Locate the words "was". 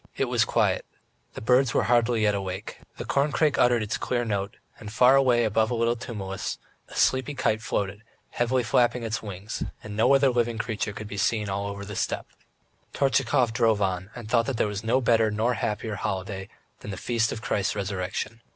0.25-0.45, 14.65-14.83